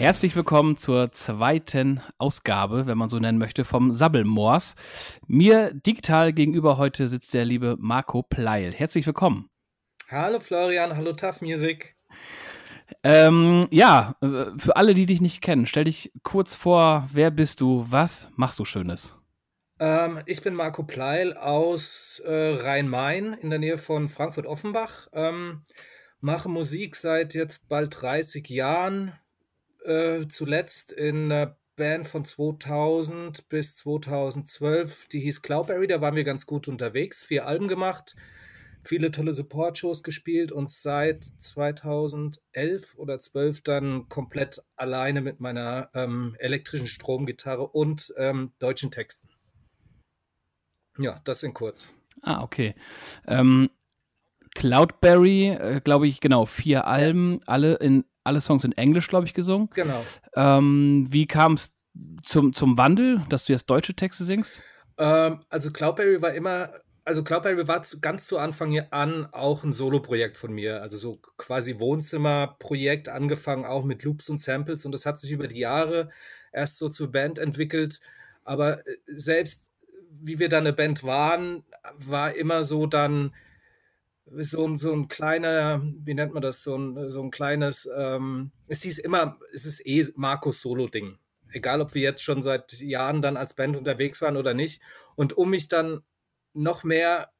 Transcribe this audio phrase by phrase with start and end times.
[0.00, 4.74] Herzlich willkommen zur zweiten Ausgabe, wenn man so nennen möchte, vom Sabbelmoors.
[5.26, 8.72] Mir digital gegenüber heute sitzt der liebe Marco Pleil.
[8.72, 9.50] Herzlich willkommen.
[10.08, 11.96] Hallo Florian, hallo Tough Music.
[13.02, 17.60] Ähm, ja, äh, für alle, die dich nicht kennen, stell dich kurz vor, wer bist
[17.60, 19.14] du, was machst du Schönes?
[19.80, 25.08] Ähm, ich bin Marco Pleil aus äh, Rhein-Main in der Nähe von Frankfurt-Offenbach.
[25.12, 25.60] Ähm,
[26.20, 29.12] mache Musik seit jetzt bald 30 Jahren.
[29.84, 35.86] Äh, zuletzt in einer Band von 2000 bis 2012, die hieß Cloudberry.
[35.86, 38.14] Da waren wir ganz gut unterwegs, vier Alben gemacht
[38.82, 46.36] viele tolle Support-Shows gespielt und seit 2011 oder 12 dann komplett alleine mit meiner ähm,
[46.38, 49.28] elektrischen Stromgitarre und ähm, deutschen Texten.
[50.98, 51.94] Ja, das in kurz.
[52.22, 52.74] Ah, okay.
[53.26, 53.70] Ähm,
[54.54, 59.34] Cloudberry, äh, glaube ich, genau, vier Alben, alle in alle Songs in Englisch, glaube ich,
[59.34, 59.68] gesungen.
[59.74, 60.04] Genau.
[60.34, 61.72] Ähm, wie kam es
[62.22, 64.60] zum, zum Wandel, dass du jetzt deutsche Texte singst?
[64.98, 66.70] Ähm, also Cloudberry war immer
[67.04, 71.20] also Cloudberry war zu, ganz zu Anfang an auch ein Solo-Projekt von mir, also so
[71.38, 76.10] quasi Wohnzimmer-Projekt, angefangen auch mit Loops und Samples und das hat sich über die Jahre
[76.52, 78.00] erst so zur Band entwickelt.
[78.44, 79.70] Aber äh, selbst
[80.12, 81.64] wie wir dann eine Band waren,
[81.96, 83.34] war immer so dann
[84.32, 88.82] so, so ein kleiner, wie nennt man das, so ein, so ein kleines, ähm, es
[88.82, 91.18] hieß immer, es ist eh Markus Solo-Ding.
[91.52, 94.80] Egal, ob wir jetzt schon seit Jahren dann als Band unterwegs waren oder nicht.
[95.16, 96.02] Und um mich dann
[96.52, 97.30] noch mehr,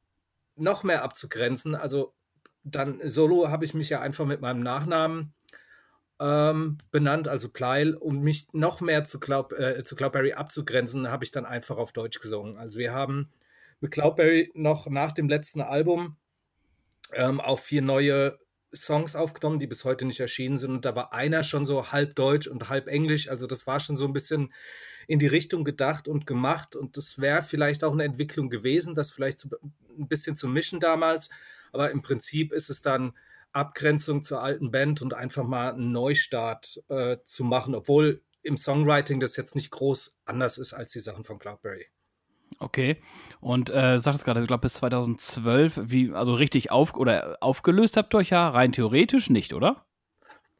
[0.55, 1.75] noch mehr abzugrenzen.
[1.75, 2.13] Also
[2.63, 5.33] dann solo habe ich mich ja einfach mit meinem Nachnamen
[6.19, 11.23] ähm, benannt, also Pleil, um mich noch mehr zu, Cloud, äh, zu Cloudberry abzugrenzen, habe
[11.23, 12.57] ich dann einfach auf Deutsch gesungen.
[12.57, 13.31] Also wir haben
[13.79, 16.17] mit Cloudberry noch nach dem letzten Album
[17.13, 18.37] ähm, auch vier neue
[18.73, 20.71] Songs aufgenommen, die bis heute nicht erschienen sind.
[20.71, 23.29] Und da war einer schon so halb Deutsch und halb Englisch.
[23.29, 24.53] Also das war schon so ein bisschen
[25.07, 26.75] in die Richtung gedacht und gemacht.
[26.75, 29.49] Und das wäre vielleicht auch eine Entwicklung gewesen, das vielleicht zu,
[29.97, 31.29] ein bisschen zu mischen damals.
[31.73, 33.13] Aber im Prinzip ist es dann
[33.51, 39.19] Abgrenzung zur alten Band und einfach mal einen Neustart äh, zu machen, obwohl im Songwriting
[39.19, 41.87] das jetzt nicht groß anders ist als die Sachen von Cloudberry.
[42.59, 42.97] Okay.
[43.39, 48.13] Und äh, sagtest gerade, ich glaube bis 2012, wie, also richtig auf oder aufgelöst habt
[48.13, 49.85] ihr euch ja rein theoretisch nicht, oder?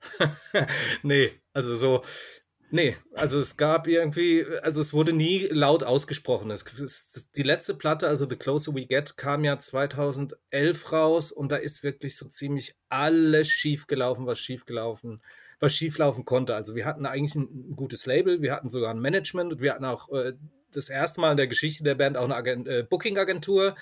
[1.03, 2.03] nee, also so,
[2.72, 6.50] nee, also es gab irgendwie, also es wurde nie laut ausgesprochen.
[6.50, 11.51] Es, es, die letzte Platte, also The Closer We Get, kam ja 2011 raus und
[11.51, 15.22] da ist wirklich so ziemlich alles schiefgelaufen, was schiefgelaufen,
[15.59, 16.56] was schieflaufen konnte.
[16.56, 19.74] Also wir hatten eigentlich ein, ein gutes Label, wir hatten sogar ein Management und wir
[19.74, 20.34] hatten auch äh,
[20.71, 23.75] das erste Mal in der Geschichte der Band auch eine Agent, äh, Booking-Agentur.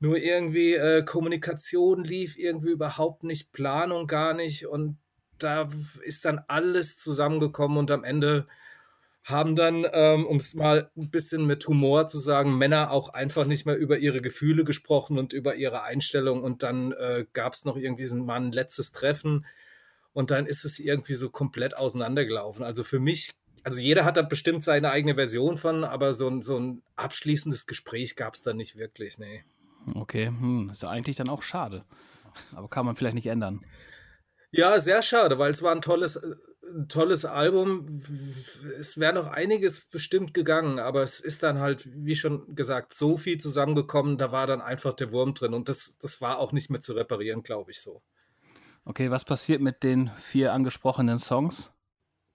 [0.00, 4.66] Nur irgendwie äh, Kommunikation lief irgendwie überhaupt nicht, Planung gar nicht.
[4.66, 4.98] Und
[5.38, 5.68] da
[6.02, 8.46] ist dann alles zusammengekommen und am Ende
[9.24, 13.44] haben dann, ähm, um es mal ein bisschen mit Humor zu sagen, Männer auch einfach
[13.44, 16.42] nicht mehr über ihre Gefühle gesprochen und über ihre Einstellung.
[16.42, 19.44] Und dann äh, gab es noch irgendwie so mal ein letztes Treffen
[20.12, 22.64] und dann ist es irgendwie so komplett auseinandergelaufen.
[22.64, 23.32] Also für mich
[23.68, 27.66] also jeder hat da bestimmt seine eigene Version von, aber so ein, so ein abschließendes
[27.66, 29.44] Gespräch gab es da nicht wirklich, nee.
[29.94, 31.84] Okay, hm, ist ja eigentlich dann auch schade.
[32.54, 33.60] Aber kann man vielleicht nicht ändern.
[34.50, 37.84] Ja, sehr schade, weil es war ein tolles, ein tolles Album.
[38.80, 43.18] Es wäre noch einiges bestimmt gegangen, aber es ist dann halt, wie schon gesagt, so
[43.18, 46.70] viel zusammengekommen, da war dann einfach der Wurm drin und das, das war auch nicht
[46.70, 48.00] mehr zu reparieren, glaube ich so.
[48.86, 51.70] Okay, was passiert mit den vier angesprochenen Songs?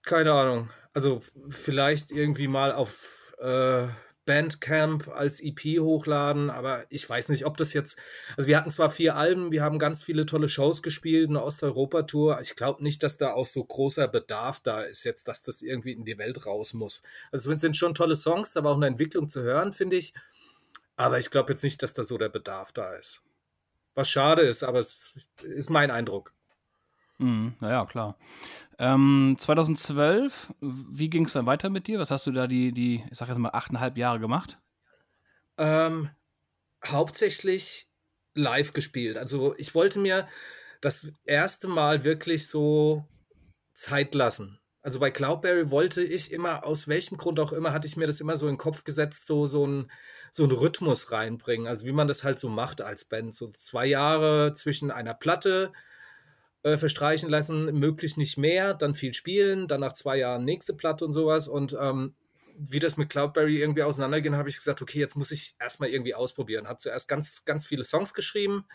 [0.03, 3.88] Keine Ahnung also vielleicht irgendwie mal auf äh,
[4.26, 7.98] Bandcamp als EP hochladen, aber ich weiß nicht, ob das jetzt.
[8.38, 12.40] Also wir hatten zwar vier Alben, wir haben ganz viele tolle Shows gespielt, eine Osteuropa-Tour.
[12.42, 15.92] Ich glaube nicht, dass da auch so großer Bedarf da ist jetzt, dass das irgendwie
[15.92, 17.01] in die Welt raus muss.
[17.31, 20.13] Also es sind schon tolle Songs, war auch eine Entwicklung zu hören, finde ich.
[20.96, 23.24] Aber ich glaube jetzt nicht, dass da so der Bedarf da ist.
[23.96, 26.34] Was schade ist, aber es ist mein Eindruck.
[27.19, 28.18] Mhm, naja, klar.
[28.80, 32.00] Ähm, 2012, wie ging es dann weiter mit dir?
[32.00, 34.60] Was hast du da die, die ich sag jetzt mal, achteinhalb Jahre gemacht?
[35.57, 36.10] Ähm,
[36.86, 37.88] hauptsächlich
[38.33, 39.18] live gespielt.
[39.18, 40.27] Also ich wollte mir
[40.81, 43.07] das erste Mal wirklich so
[43.74, 44.60] Zeit lassen.
[44.81, 48.19] Also bei Cloudberry wollte ich immer, aus welchem Grund auch immer, hatte ich mir das
[48.19, 49.89] immer so in den Kopf gesetzt, so, so ein
[50.33, 51.68] so einen Rhythmus reinbringen.
[51.68, 53.33] Also wie man das halt so macht als Band.
[53.33, 55.71] So zwei Jahre zwischen einer Platte,
[56.63, 61.06] äh, verstreichen lassen, möglichst nicht mehr, dann viel spielen, dann nach zwei Jahren nächste Platte
[61.06, 61.48] und sowas.
[61.48, 62.15] Und ähm,
[62.57, 66.15] wie das mit Cloudberry irgendwie auseinanderging, habe ich gesagt, okay, jetzt muss ich erstmal irgendwie
[66.15, 66.68] ausprobieren.
[66.68, 68.65] Habe zuerst ganz, ganz viele Songs geschrieben.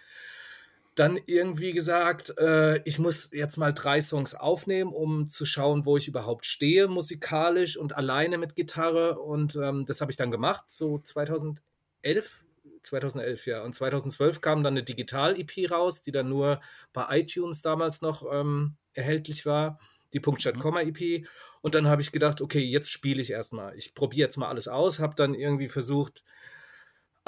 [0.94, 5.96] dann irgendwie gesagt, äh, ich muss jetzt mal drei Songs aufnehmen, um zu schauen, wo
[5.96, 9.18] ich überhaupt stehe musikalisch und alleine mit Gitarre.
[9.20, 12.44] Und ähm, das habe ich dann gemacht, so 2011.
[12.88, 13.62] 2011, ja.
[13.62, 16.60] Und 2012 kam dann eine Digital-EP raus, die dann nur
[16.92, 19.78] bei iTunes damals noch ähm, erhältlich war,
[20.12, 20.60] die Punktstadt, mhm.
[20.60, 21.26] Komma EP.
[21.60, 23.76] Und dann habe ich gedacht, okay, jetzt spiele ich erstmal.
[23.76, 26.24] Ich probiere jetzt mal alles aus, habe dann irgendwie versucht,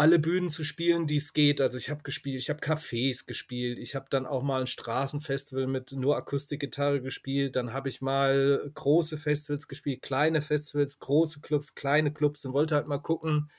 [0.00, 1.60] alle Bühnen zu spielen, die es geht.
[1.60, 5.66] Also ich habe gespielt, ich habe Cafés gespielt, ich habe dann auch mal ein Straßenfestival
[5.66, 11.74] mit nur Akustikgitarre gespielt, dann habe ich mal große Festivals gespielt, kleine Festivals, große Clubs,
[11.74, 13.50] kleine Clubs und wollte halt mal gucken,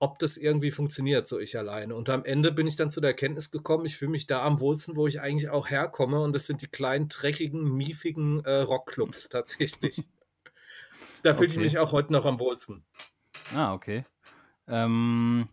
[0.00, 1.94] ob das irgendwie funktioniert, so ich alleine.
[1.94, 4.60] Und am Ende bin ich dann zu der Erkenntnis gekommen, ich fühle mich da am
[4.60, 9.28] wohlsten, wo ich eigentlich auch herkomme und das sind die kleinen, dreckigen, miefigen äh, Rockclubs
[9.28, 10.08] tatsächlich.
[11.22, 11.56] da fühle okay.
[11.56, 12.84] ich mich auch heute noch am wohlsten.
[13.54, 14.04] Ah, okay.
[14.68, 15.48] Ähm,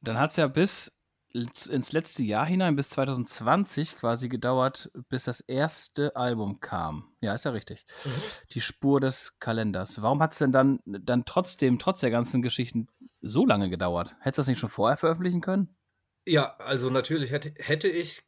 [0.00, 0.92] dann hat es ja bis
[1.34, 7.14] ins letzte Jahr hinein, bis 2020 quasi gedauert, bis das erste Album kam.
[7.20, 7.86] Ja, ist ja richtig.
[8.04, 8.10] Mhm.
[8.52, 10.02] Die Spur des Kalenders.
[10.02, 12.88] Warum hat es denn dann, dann trotzdem, trotz der ganzen Geschichten,
[13.22, 14.14] so lange gedauert?
[14.20, 15.74] Hättest du das nicht schon vorher veröffentlichen können?
[16.26, 18.22] Ja, also natürlich hätte, hätte ich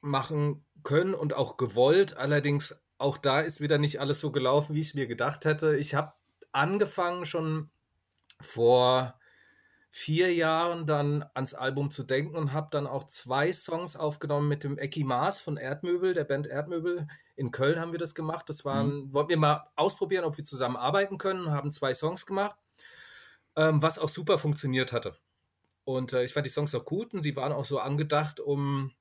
[0.00, 2.16] machen können und auch gewollt.
[2.16, 5.76] Allerdings auch da ist wieder nicht alles so gelaufen, wie ich es mir gedacht hätte.
[5.76, 6.12] Ich habe
[6.52, 7.70] angefangen schon
[8.40, 9.18] vor
[9.94, 14.64] vier Jahren dann ans Album zu denken und habe dann auch zwei Songs aufgenommen mit
[14.64, 17.06] dem Ecki Maas von Erdmöbel, der Band Erdmöbel.
[17.36, 18.48] In Köln haben wir das gemacht.
[18.48, 19.12] Das waren, mhm.
[19.12, 22.56] wollten wir mal ausprobieren, ob wir zusammen arbeiten können, haben zwei Songs gemacht,
[23.56, 25.16] ähm, was auch super funktioniert hatte.
[25.84, 28.92] Und äh, ich fand die Songs auch gut und die waren auch so angedacht, um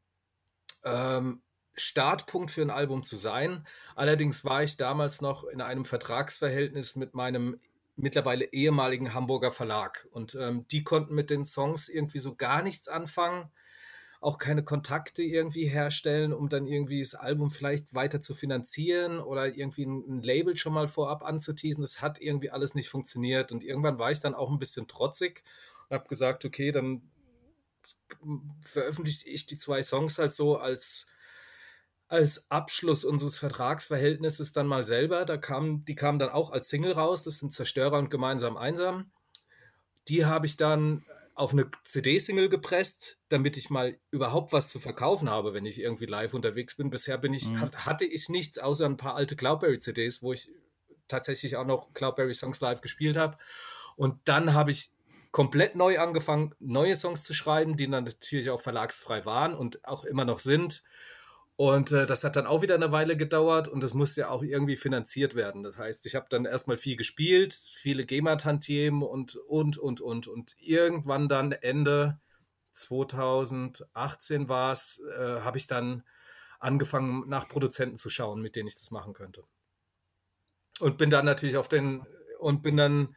[0.83, 1.41] ähm,
[1.73, 3.63] Startpunkt für ein Album zu sein.
[3.95, 7.59] Allerdings war ich damals noch in einem Vertragsverhältnis mit meinem
[7.95, 10.07] mittlerweile ehemaligen Hamburger Verlag.
[10.11, 13.51] Und ähm, die konnten mit den Songs irgendwie so gar nichts anfangen,
[14.21, 19.47] auch keine Kontakte irgendwie herstellen, um dann irgendwie das Album vielleicht weiter zu finanzieren oder
[19.47, 21.81] irgendwie ein, Label schon mal vorab anzuteasen.
[21.81, 23.51] Das hat irgendwie alles nicht funktioniert.
[23.51, 25.41] Und irgendwann war ich dann auch ein bisschen trotzig
[25.89, 27.01] und habe gesagt, okay, dann
[28.61, 31.07] veröffentliche ich die zwei Songs halt so als
[32.07, 35.23] als Abschluss unseres Vertragsverhältnisses dann mal selber.
[35.23, 37.23] Da kam, die kamen dann auch als Single raus.
[37.23, 39.11] Das sind Zerstörer und Gemeinsam Einsam.
[40.09, 41.05] Die habe ich dann
[41.41, 46.05] auf eine CD-Single gepresst, damit ich mal überhaupt was zu verkaufen habe, wenn ich irgendwie
[46.05, 46.91] live unterwegs bin.
[46.91, 47.71] Bisher bin ich, mhm.
[47.77, 50.51] hatte ich nichts außer ein paar alte Cloudberry-CDs, wo ich
[51.07, 53.39] tatsächlich auch noch Cloudberry Songs live gespielt habe.
[53.95, 54.91] Und dann habe ich
[55.31, 60.03] komplett neu angefangen, neue Songs zu schreiben, die dann natürlich auch verlagsfrei waren und auch
[60.03, 60.83] immer noch sind.
[61.61, 64.41] Und äh, das hat dann auch wieder eine Weile gedauert und das musste ja auch
[64.41, 65.61] irgendwie finanziert werden.
[65.61, 70.27] Das heißt, ich habe dann erstmal viel gespielt, viele GEMA-Tantiemen und, und, und, und.
[70.27, 72.19] Und irgendwann dann Ende
[72.71, 76.01] 2018 war es, äh, habe ich dann
[76.57, 79.43] angefangen, nach Produzenten zu schauen, mit denen ich das machen könnte.
[80.79, 82.07] Und bin dann natürlich auf den,
[82.39, 83.15] und bin dann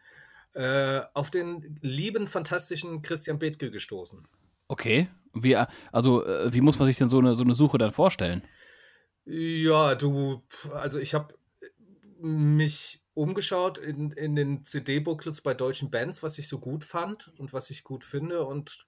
[0.52, 4.28] äh, auf den lieben, fantastischen Christian Bethke gestoßen.
[4.68, 5.08] Okay.
[5.34, 8.42] Wie, also, äh, wie muss man sich denn so eine, so eine Suche dann vorstellen?
[9.24, 11.34] Ja, du, also ich habe
[12.20, 17.52] mich umgeschaut in, in den CD-Booklets bei deutschen Bands, was ich so gut fand und
[17.52, 18.86] was ich gut finde und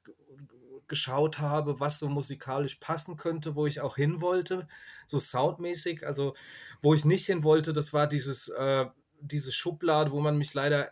[0.88, 4.68] geschaut habe, was so musikalisch passen könnte, wo ich auch hin wollte,
[5.06, 6.06] so soundmäßig.
[6.06, 6.34] Also,
[6.82, 8.86] wo ich nicht hin wollte, das war dieses, äh,
[9.20, 10.88] diese Schublade, wo man mich leider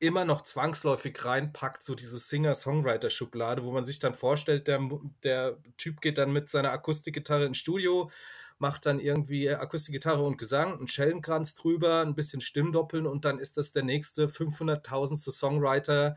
[0.00, 4.80] immer noch zwangsläufig reinpackt, so diese Singer-Songwriter-Schublade, wo man sich dann vorstellt, der,
[5.22, 8.10] der Typ geht dann mit seiner Akustikgitarre ins Studio,
[8.58, 13.58] macht dann irgendwie Akustikgitarre und Gesang, einen Schellenkranz drüber, ein bisschen Stimmdoppeln und dann ist
[13.58, 15.30] das der nächste 500.000.
[15.30, 16.16] Songwriter,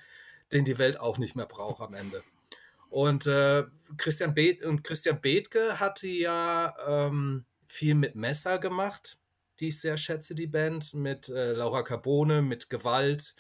[0.54, 2.24] den die Welt auch nicht mehr braucht am Ende.
[2.90, 3.64] Und, äh,
[3.98, 9.18] Christian, Be und Christian Bethke hatte ja ähm, viel mit Messer gemacht,
[9.60, 13.36] die ich sehr schätze, die Band, mit äh, Laura Carbone, mit Gewalt,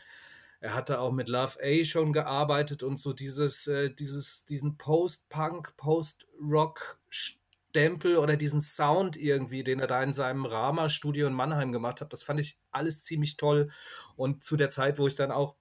[0.63, 5.75] er hatte auch mit Love A schon gearbeitet und so dieses, äh, dieses, diesen Post-Punk,
[5.75, 12.13] Post-Rock-Stempel oder diesen Sound irgendwie, den er da in seinem Rama-Studio in Mannheim gemacht hat,
[12.13, 13.71] das fand ich alles ziemlich toll.
[14.15, 15.57] Und zu der Zeit, wo ich dann auch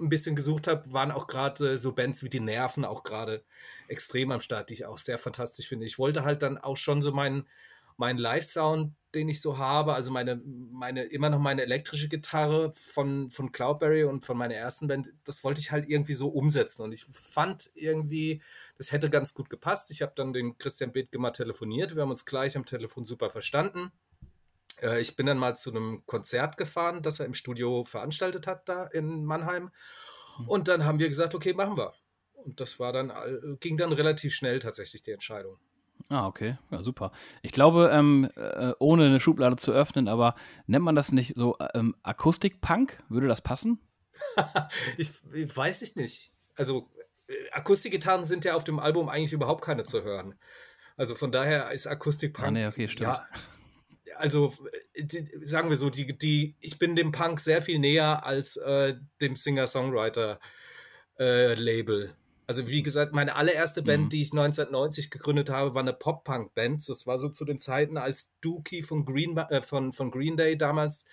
[0.00, 3.44] ein bisschen gesucht habe, waren auch gerade äh, so Bands wie die Nerven auch gerade
[3.88, 5.84] extrem am Start, die ich auch sehr fantastisch finde.
[5.84, 7.46] Ich wollte halt dann auch schon so meinen
[7.98, 13.30] mein Live-Sound den ich so habe, also meine, meine, immer noch meine elektrische Gitarre von,
[13.30, 16.82] von Cloudberry und von meiner ersten Band, das wollte ich halt irgendwie so umsetzen.
[16.82, 18.42] Und ich fand irgendwie,
[18.76, 19.90] das hätte ganz gut gepasst.
[19.90, 21.96] Ich habe dann den Christian Bethke mal telefoniert.
[21.96, 23.90] Wir haben uns gleich am Telefon super verstanden.
[24.82, 28.68] Äh, ich bin dann mal zu einem Konzert gefahren, das er im Studio veranstaltet hat,
[28.68, 29.70] da in Mannheim.
[30.36, 30.48] Hm.
[30.48, 31.94] Und dann haben wir gesagt, okay, machen wir.
[32.34, 33.10] und das war dann,
[33.60, 35.58] ging dann relativ schnell tatsächlich die Entscheidung.
[36.08, 36.56] Ah, okay.
[36.70, 37.12] Ja, super.
[37.42, 40.34] Ich glaube, ähm, äh, ohne eine Schublade zu öffnen, aber
[40.66, 42.98] nennt man das nicht so ähm, Akustik-Punk?
[43.08, 43.80] Würde das passen?
[44.96, 46.30] ich, ich, weiß ich nicht.
[46.56, 46.88] Also,
[47.28, 50.34] äh, Akustikgitarren sind ja auf dem Album eigentlich überhaupt keine zu hören.
[50.96, 52.48] Also von daher ist Akustik-Punk.
[52.48, 53.08] Ah, nee, okay, stimmt.
[53.08, 53.26] Ja,
[54.16, 54.52] also
[54.94, 58.56] äh, die, sagen wir so, die, die, ich bin dem Punk sehr viel näher als
[58.56, 62.16] äh, dem Singer-Songwriter-Label.
[62.46, 64.08] Also wie gesagt, meine allererste Band, mhm.
[64.10, 66.88] die ich 1990 gegründet habe, war eine Pop-Punk-Band.
[66.88, 70.56] Das war so zu den Zeiten, als Dookie von Green, äh, von, von Green Day
[70.56, 71.06] damals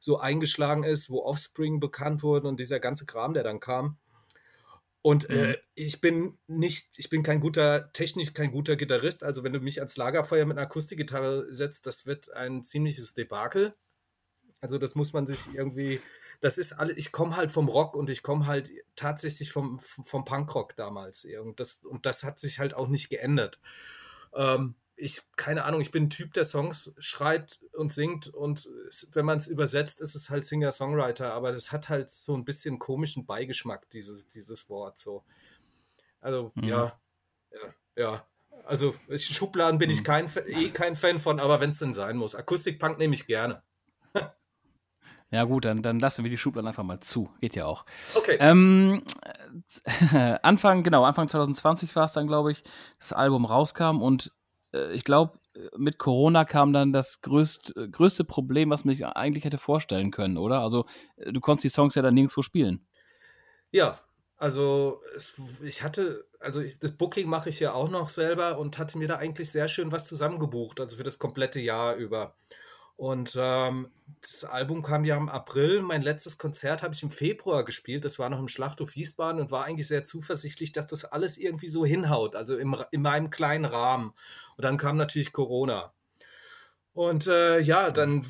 [0.00, 3.98] so eingeschlagen ist, wo Offspring bekannt wurde und dieser ganze Kram, der dann kam.
[5.02, 5.50] Und äh, mhm.
[5.52, 9.22] äh, ich bin nicht, ich bin kein guter, technisch kein guter Gitarrist.
[9.22, 13.74] Also wenn du mich ans Lagerfeuer mit einer Akustikgitarre setzt, das wird ein ziemliches Debakel.
[14.60, 16.00] Also das muss man sich irgendwie,
[16.42, 20.24] das ist alles, ich komme halt vom Rock und ich komme halt tatsächlich vom, vom
[20.24, 21.24] Punkrock damals.
[21.24, 23.60] Und das, und das hat sich halt auch nicht geändert.
[24.34, 28.68] Ähm, ich, keine Ahnung, ich bin ein Typ, der Songs schreit und singt und
[29.12, 32.80] wenn man es übersetzt, ist es halt Singer-Songwriter, aber das hat halt so ein bisschen
[32.80, 35.24] komischen Beigeschmack, dieses, dieses Wort so.
[36.20, 36.64] Also, mhm.
[36.64, 37.00] ja,
[37.52, 38.26] ja, ja.
[38.64, 39.94] Also, Schubladen bin mhm.
[39.94, 42.34] ich kein, eh kein Fan von, aber wenn es denn sein muss.
[42.34, 43.62] Akustikpunk nehme ich gerne.
[45.32, 47.30] Ja, gut, dann, dann lassen wir die Schubladen einfach mal zu.
[47.40, 47.86] Geht ja auch.
[48.14, 48.36] Okay.
[48.38, 49.02] Ähm,
[50.42, 52.62] Anfang, genau, Anfang 2020 war es dann, glaube ich,
[52.98, 54.30] das Album rauskam und
[54.72, 55.38] äh, ich glaube,
[55.76, 60.38] mit Corona kam dann das größt, größte Problem, was man sich eigentlich hätte vorstellen können,
[60.38, 60.60] oder?
[60.60, 60.86] Also,
[61.16, 62.86] du konntest die Songs ja dann nirgendwo spielen.
[63.70, 64.00] Ja,
[64.36, 68.78] also es, ich hatte, also ich, das Booking mache ich ja auch noch selber und
[68.78, 72.34] hatte mir da eigentlich sehr schön was zusammengebucht, also für das komplette Jahr über.
[73.02, 73.90] Und ähm,
[74.20, 75.82] das Album kam ja im April.
[75.82, 78.04] Mein letztes Konzert habe ich im Februar gespielt.
[78.04, 81.66] Das war noch im Schlachthof Wiesbaden und war eigentlich sehr zuversichtlich, dass das alles irgendwie
[81.66, 84.12] so hinhaut, also im, in meinem kleinen Rahmen.
[84.56, 85.92] Und dann kam natürlich Corona.
[86.92, 88.24] Und äh, ja, dann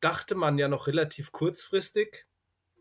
[0.00, 2.24] dachte man ja noch relativ kurzfristig,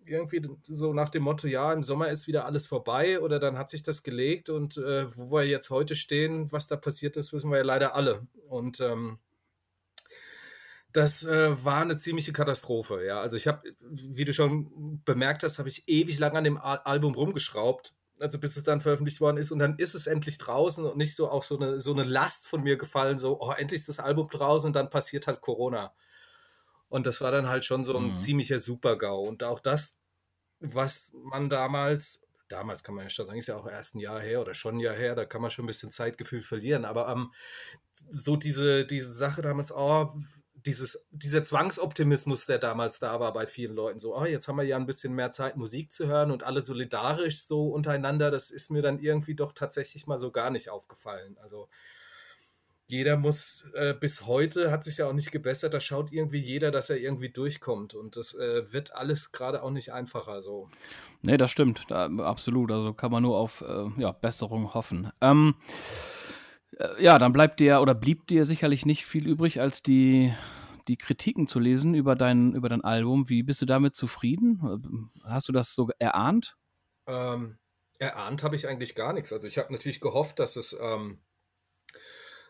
[0.06, 3.70] irgendwie so nach dem Motto, ja, im Sommer ist wieder alles vorbei oder dann hat
[3.70, 7.52] sich das gelegt und äh, wo wir jetzt heute stehen, was da passiert ist, wissen
[7.52, 8.26] wir ja leider alle.
[8.48, 9.20] Und ähm,
[10.92, 13.06] das äh, war eine ziemliche Katastrophe.
[13.06, 16.58] Ja, also ich habe, wie du schon bemerkt hast, habe ich ewig lang an dem
[16.58, 20.38] Al Album rumgeschraubt, also bis es dann veröffentlicht worden ist und dann ist es endlich
[20.40, 23.52] draußen und nicht so auch so eine so eine Last von mir gefallen, so oh
[23.52, 25.94] endlich ist das Album draußen und dann passiert halt Corona.
[26.90, 28.14] Und das war dann halt schon so ein mhm.
[28.14, 29.22] ziemlicher Super-GAU.
[29.22, 30.00] Und auch das,
[30.60, 34.20] was man damals, damals kann man ja schon sagen, ist ja auch erst ein Jahr
[34.20, 36.86] her oder schon ein Jahr her, da kann man schon ein bisschen Zeitgefühl verlieren.
[36.86, 37.32] Aber ähm,
[37.94, 40.12] so diese, diese Sache damals, oh,
[40.66, 44.64] dieses, dieser Zwangsoptimismus, der damals da war bei vielen Leuten, so, oh, jetzt haben wir
[44.64, 48.72] ja ein bisschen mehr Zeit, Musik zu hören und alle solidarisch so untereinander, das ist
[48.72, 51.38] mir dann irgendwie doch tatsächlich mal so gar nicht aufgefallen.
[51.42, 51.70] Also
[52.88, 56.72] jeder muss, äh, bis heute hat sich ja auch nicht gebessert, da schaut irgendwie jeder,
[56.72, 60.70] dass er irgendwie durchkommt und das äh, wird alles gerade auch nicht einfacher so.
[61.22, 65.12] Nee, das stimmt, da, absolut, also kann man nur auf äh, ja, Besserung hoffen.
[65.22, 66.19] Ähm, äh,
[67.00, 70.34] ja, dann bleibt dir oder blieb dir sicherlich nicht viel übrig, als die,
[70.88, 73.30] die Kritiken zu lesen über dein, über dein Album.
[73.30, 75.12] Wie bist du damit zufrieden?
[75.24, 76.58] Hast du das so erahnt?
[77.08, 77.58] Ähm,
[77.98, 79.34] erahnt habe ich eigentlich gar nichts.
[79.34, 81.20] Also ich habe natürlich gehofft, dass es ähm,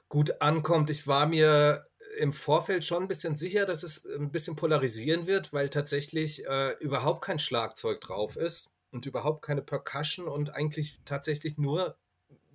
[0.09, 0.89] gut ankommt.
[0.89, 1.85] Ich war mir
[2.17, 6.73] im Vorfeld schon ein bisschen sicher, dass es ein bisschen polarisieren wird, weil tatsächlich äh,
[6.79, 11.97] überhaupt kein Schlagzeug drauf ist und überhaupt keine Percussion und eigentlich tatsächlich nur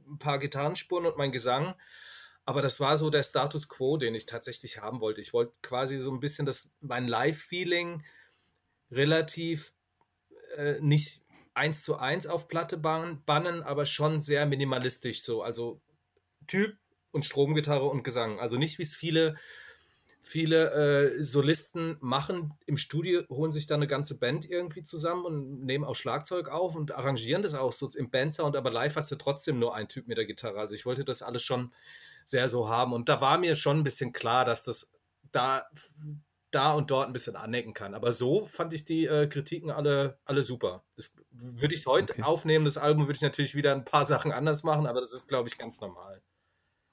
[0.07, 1.75] ein paar Gitarrenspuren und mein Gesang.
[2.45, 5.21] Aber das war so der Status quo, den ich tatsächlich haben wollte.
[5.21, 8.05] Ich wollte quasi so ein bisschen das, mein Live-Feeling
[8.91, 9.73] relativ
[10.57, 11.23] äh, nicht
[11.55, 15.43] eins zu eins auf Platte bannen, aber schon sehr minimalistisch so.
[15.43, 15.81] Also
[16.47, 16.77] Typ
[17.13, 18.41] und Stromgitarre und Gesang.
[18.41, 19.37] Also nicht wie es viele
[20.27, 25.65] Viele äh, Solisten machen im Studio, holen sich dann eine ganze Band irgendwie zusammen und
[25.65, 29.17] nehmen auch Schlagzeug auf und arrangieren das auch so im Bandsound, aber live hast du
[29.17, 30.59] trotzdem nur einen Typ mit der Gitarre.
[30.59, 31.73] Also ich wollte das alles schon
[32.25, 32.95] sehr so haben.
[32.95, 34.91] Und da war mir schon ein bisschen klar, dass das
[35.31, 35.67] da,
[36.51, 37.95] da und dort ein bisschen anecken kann.
[37.95, 40.85] Aber so fand ich die äh, Kritiken alle, alle super.
[40.97, 42.23] Das würde ich heute okay.
[42.23, 45.29] aufnehmen, das Album würde ich natürlich wieder ein paar Sachen anders machen, aber das ist,
[45.29, 46.23] glaube ich, ganz normal.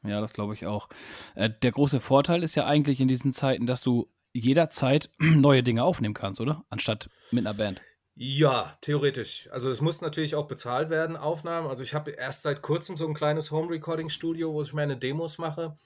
[0.03, 0.89] Ja, das glaube ich auch.
[1.35, 5.83] Äh, der große Vorteil ist ja eigentlich in diesen Zeiten, dass du jederzeit neue Dinge
[5.83, 6.65] aufnehmen kannst, oder?
[6.69, 7.81] Anstatt mit einer Band.
[8.15, 9.49] Ja, theoretisch.
[9.51, 11.67] Also es muss natürlich auch bezahlt werden, Aufnahmen.
[11.67, 15.77] Also ich habe erst seit kurzem so ein kleines Home-Recording-Studio, wo ich meine Demos mache.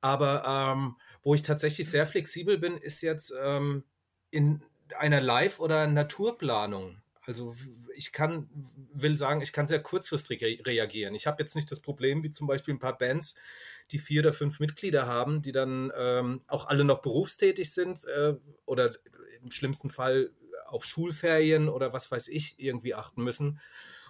[0.00, 3.84] Aber ähm, wo ich tatsächlich sehr flexibel bin, ist jetzt ähm,
[4.30, 4.62] in
[4.96, 7.00] einer Live- oder Naturplanung.
[7.28, 7.54] Also
[7.94, 8.48] ich kann,
[8.94, 11.14] will sagen, ich kann sehr kurzfristig re reagieren.
[11.14, 13.34] Ich habe jetzt nicht das Problem, wie zum Beispiel ein paar Bands,
[13.90, 18.34] die vier oder fünf Mitglieder haben, die dann ähm, auch alle noch berufstätig sind äh,
[18.64, 18.94] oder
[19.42, 20.30] im schlimmsten Fall
[20.66, 23.60] auf Schulferien oder was weiß ich irgendwie achten müssen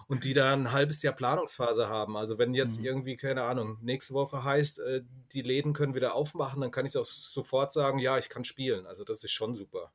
[0.06, 2.16] und die da ein halbes Jahr Planungsphase haben.
[2.16, 2.86] Also wenn jetzt mhm.
[2.86, 6.96] irgendwie, keine Ahnung, nächste Woche heißt, äh, die Läden können wieder aufmachen, dann kann ich
[6.96, 8.86] auch sofort sagen, ja, ich kann spielen.
[8.86, 9.90] Also das ist schon super.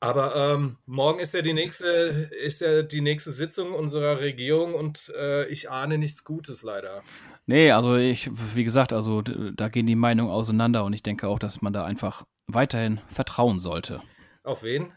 [0.00, 5.12] Aber ähm, morgen ist ja die nächste, ist ja die nächste Sitzung unserer Regierung und
[5.18, 7.02] äh, ich ahne nichts Gutes leider.
[7.46, 11.38] Nee, also ich, wie gesagt, also da gehen die Meinungen auseinander und ich denke auch,
[11.38, 14.00] dass man da einfach weiterhin vertrauen sollte.
[14.42, 14.92] Auf wen?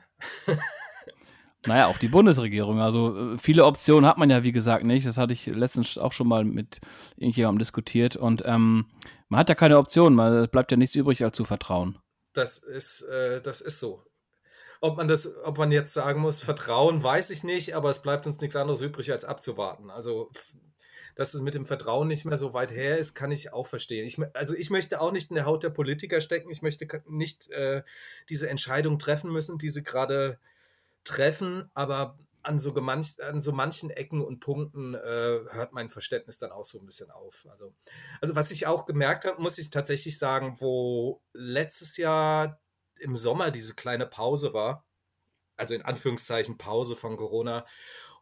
[1.66, 2.80] naja, auf die Bundesregierung.
[2.80, 5.06] Also äh, viele Optionen hat man ja, wie gesagt, nicht.
[5.06, 6.80] Das hatte ich letztens auch schon mal mit
[7.18, 8.16] irgendjemandem diskutiert.
[8.16, 8.86] Und ähm,
[9.30, 11.98] man hat ja keine Optionen, es bleibt ja nichts übrig, als zu vertrauen.
[12.34, 14.04] Das ist, äh, das ist so.
[14.82, 18.26] Ob man das, ob man jetzt sagen muss, Vertrauen, weiß ich nicht, aber es bleibt
[18.26, 19.90] uns nichts anderes übrig, als abzuwarten.
[19.90, 20.32] Also,
[21.16, 24.06] dass es mit dem Vertrauen nicht mehr so weit her ist, kann ich auch verstehen.
[24.06, 26.52] Ich, also ich möchte auch nicht in der Haut der Politiker stecken.
[26.52, 27.82] Ich möchte nicht äh,
[28.30, 30.40] diese Entscheidung treffen müssen, die sie gerade
[31.04, 36.40] treffen, aber an so, gemanch, an so manchen Ecken und Punkten äh, hört mein Verständnis
[36.40, 37.46] dann auch so ein bisschen auf.
[37.50, 37.74] Also,
[38.22, 42.60] also was ich auch gemerkt habe, muss ich tatsächlich sagen, wo letztes Jahr
[43.00, 44.86] im Sommer diese kleine Pause war,
[45.56, 47.66] also in Anführungszeichen Pause von Corona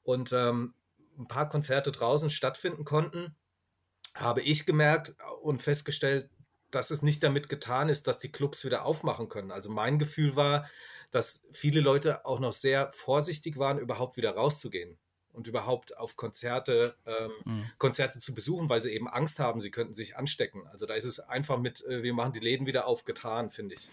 [0.03, 0.73] und ähm,
[1.17, 3.35] ein paar Konzerte draußen stattfinden konnten,
[4.13, 6.29] habe ich gemerkt und festgestellt,
[6.71, 9.51] dass es nicht damit getan ist, dass die Clubs wieder aufmachen können.
[9.51, 10.69] Also mein Gefühl war,
[11.11, 14.97] dass viele Leute auch noch sehr vorsichtig waren, überhaupt wieder rauszugehen
[15.35, 17.63] und überhaupt auf Konzerte, ähm, mhm.
[17.77, 20.67] Konzerte zu besuchen, weil sie eben Angst haben, sie könnten sich anstecken.
[20.71, 23.89] Also da ist es einfach mit, äh, wir machen die Läden wieder aufgetan, finde ich.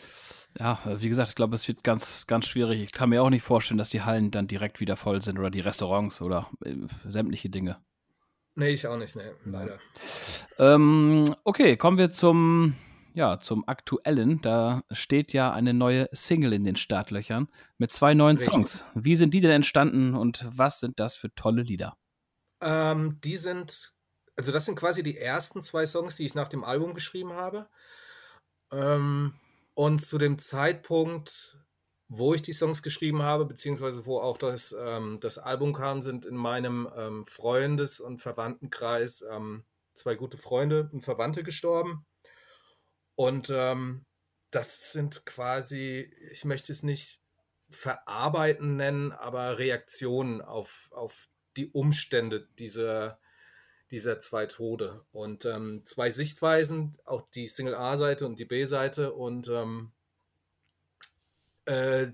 [0.58, 2.80] Ja, wie gesagt, ich glaube, es wird ganz, ganz schwierig.
[2.80, 5.50] Ich kann mir auch nicht vorstellen, dass die Hallen dann direkt wieder voll sind oder
[5.50, 6.74] die Restaurants oder äh,
[7.06, 7.78] sämtliche Dinge.
[8.54, 9.78] Nee, ich auch nicht, nee, leider.
[10.58, 12.76] Ähm, okay, kommen wir zum
[13.14, 14.40] ja, zum aktuellen.
[14.40, 17.48] Da steht ja eine neue Single in den Startlöchern
[17.78, 18.52] mit zwei neuen Richtig.
[18.52, 18.84] Songs.
[18.94, 21.96] Wie sind die denn entstanden und was sind das für tolle Lieder?
[22.60, 23.92] Ähm, die sind,
[24.36, 27.68] also das sind quasi die ersten zwei Songs, die ich nach dem Album geschrieben habe.
[28.70, 29.34] Ähm,
[29.74, 31.58] und zu dem Zeitpunkt,
[32.08, 36.26] wo ich die Songs geschrieben habe, beziehungsweise wo auch das, ähm, das Album kam, sind
[36.26, 42.06] in meinem ähm, Freundes- und Verwandtenkreis ähm, zwei gute Freunde und Verwandte gestorben.
[43.14, 44.04] Und ähm,
[44.50, 47.20] das sind quasi, ich möchte es nicht
[47.70, 53.18] verarbeiten nennen, aber Reaktionen auf, auf die Umstände dieser,
[53.90, 55.04] dieser zwei Tode.
[55.12, 59.12] Und ähm, zwei Sichtweisen, auch die Single A-Seite und die B-Seite.
[59.12, 59.92] Und ähm,
[61.64, 62.08] äh,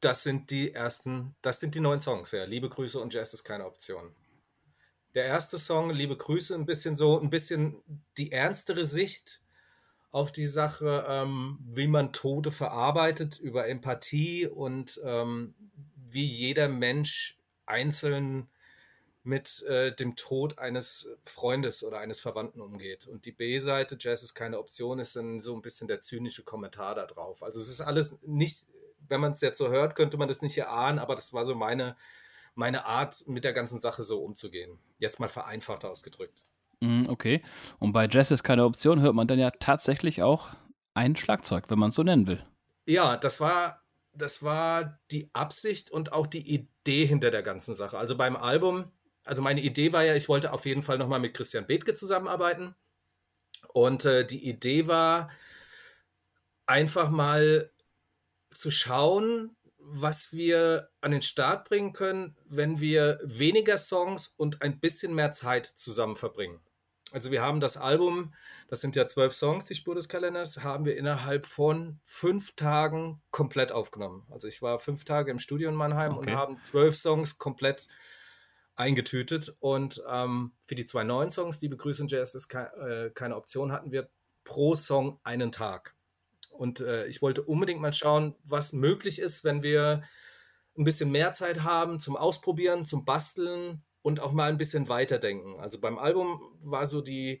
[0.00, 2.44] das sind die ersten, das sind die neuen Songs, ja.
[2.44, 4.14] Liebe Grüße und Jazz ist keine Option.
[5.14, 7.82] Der erste Song, Liebe Grüße, ein bisschen so, ein bisschen
[8.18, 9.40] die ernstere Sicht
[10.14, 15.56] auf die Sache, ähm, wie man Tode verarbeitet, über Empathie und ähm,
[15.96, 18.48] wie jeder Mensch einzeln
[19.24, 23.08] mit äh, dem Tod eines Freundes oder eines Verwandten umgeht.
[23.08, 26.94] Und die B-Seite, Jazz ist keine Option, ist dann so ein bisschen der zynische Kommentar
[26.94, 27.42] da drauf.
[27.42, 28.66] Also es ist alles nicht,
[29.08, 31.56] wenn man es jetzt so hört, könnte man das nicht erahnen, aber das war so
[31.56, 31.96] meine,
[32.54, 34.78] meine Art, mit der ganzen Sache so umzugehen.
[34.98, 36.46] Jetzt mal vereinfacht ausgedrückt.
[36.84, 37.42] Mhm, okay.
[37.78, 40.50] Und bei Jazz ist keine Option, hört man dann ja tatsächlich auch
[40.92, 42.44] ein Schlagzeug, wenn man es so nennen will.
[42.86, 47.96] Ja, das war, das war die Absicht und auch die Idee hinter der ganzen Sache.
[47.96, 48.92] Also beim Album,
[49.24, 52.74] also meine Idee war ja, ich wollte auf jeden Fall nochmal mit Christian Bethke zusammenarbeiten.
[53.72, 55.30] Und äh, die Idee war,
[56.66, 57.70] einfach mal
[58.50, 64.80] zu schauen, was wir an den Start bringen können, wenn wir weniger Songs und ein
[64.80, 66.60] bisschen mehr Zeit zusammen verbringen.
[67.14, 68.34] Also wir haben das Album,
[68.66, 73.22] das sind ja zwölf Songs, die Spur des Kalenders, haben wir innerhalb von fünf Tagen
[73.30, 74.26] komplett aufgenommen.
[74.30, 76.32] Also ich war fünf Tage im Studio in Mannheim okay.
[76.32, 77.86] und haben zwölf Songs komplett
[78.74, 79.54] eingetütet.
[79.60, 83.70] Und ähm, für die zwei neuen Songs, die Begrüßung Jazz ist ke äh, keine Option,
[83.70, 84.10] hatten wir
[84.42, 85.94] pro Song einen Tag.
[86.50, 90.02] Und äh, ich wollte unbedingt mal schauen, was möglich ist, wenn wir
[90.76, 95.58] ein bisschen mehr Zeit haben zum Ausprobieren, zum Basteln und auch mal ein bisschen weiterdenken.
[95.58, 97.40] Also beim Album war so die,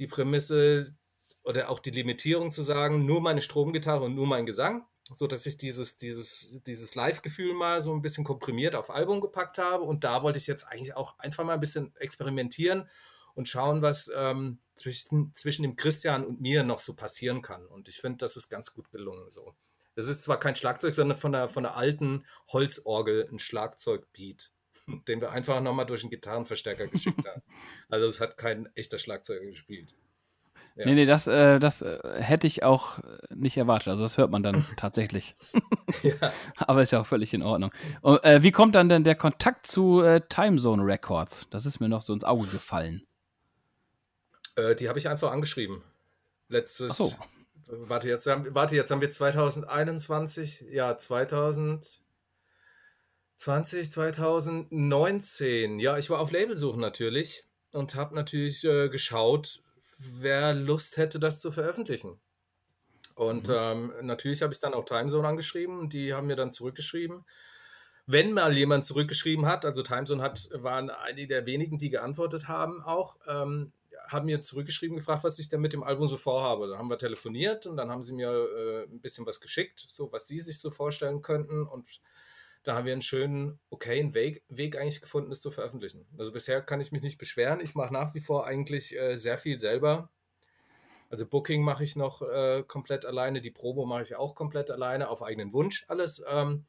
[0.00, 0.96] die Prämisse
[1.44, 5.46] oder auch die Limitierung zu sagen, nur meine Stromgitarre und nur mein Gesang, so dass
[5.46, 9.84] ich dieses, dieses, dieses Live-Gefühl mal so ein bisschen komprimiert auf Album gepackt habe.
[9.84, 12.90] Und da wollte ich jetzt eigentlich auch einfach mal ein bisschen experimentieren
[13.36, 17.64] und schauen, was ähm, zwischen, zwischen dem Christian und mir noch so passieren kann.
[17.64, 19.54] Und ich finde, das ist ganz gut gelungen so.
[19.94, 24.50] Es ist zwar kein Schlagzeug, sondern von der, von der alten Holzorgel ein Schlagzeugbeat,
[24.86, 27.42] den wir einfach nochmal durch einen Gitarrenverstärker geschickt haben.
[27.88, 29.94] Also es hat kein echter Schlagzeuger gespielt.
[30.76, 30.84] Ja.
[30.84, 32.98] Nee, nee, das, äh, das äh, hätte ich auch
[33.34, 33.88] nicht erwartet.
[33.88, 35.34] Also das hört man dann tatsächlich.
[36.02, 36.32] ja.
[36.58, 37.72] Aber ist ja auch völlig in Ordnung.
[38.02, 41.46] Und, äh, wie kommt dann denn der Kontakt zu äh, Timezone Records?
[41.50, 43.06] Das ist mir noch so ins Auge gefallen.
[44.56, 45.82] Äh, die habe ich einfach angeschrieben.
[46.48, 46.96] Letztes.
[46.96, 47.14] So.
[47.68, 50.96] Warte jetzt, warte, jetzt haben wir 2021, ja,
[53.36, 55.78] 2020, 2019.
[55.78, 59.62] Ja, ich war auf Labelsuchen natürlich und habe natürlich äh, geschaut,
[59.98, 62.18] wer Lust hätte, das zu veröffentlichen.
[63.14, 63.54] Und mhm.
[63.56, 67.24] ähm, natürlich habe ich dann auch Timezone angeschrieben die haben mir dann zurückgeschrieben.
[68.06, 72.82] Wenn mal jemand zurückgeschrieben hat, also Timezone hat, waren einige der wenigen, die geantwortet haben,
[72.82, 73.72] auch, ähm,
[74.06, 76.68] haben mir zurückgeschrieben, gefragt, was ich denn mit dem Album so vorhabe.
[76.68, 80.12] Dann haben wir telefoniert und dann haben sie mir äh, ein bisschen was geschickt, so
[80.12, 81.66] was sie sich so vorstellen könnten.
[81.66, 81.88] Und
[82.66, 86.04] da haben wir einen schönen, okayen Weg, Weg eigentlich gefunden, es zu veröffentlichen.
[86.18, 87.60] Also bisher kann ich mich nicht beschweren.
[87.60, 90.10] Ich mache nach wie vor eigentlich äh, sehr viel selber.
[91.08, 95.10] Also Booking mache ich noch äh, komplett alleine, die Promo mache ich auch komplett alleine,
[95.10, 96.24] auf eigenen Wunsch alles.
[96.28, 96.66] Ähm,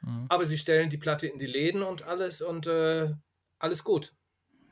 [0.00, 0.26] mhm.
[0.28, 3.14] Aber sie stellen die Platte in die Läden und alles und äh,
[3.60, 4.14] alles gut.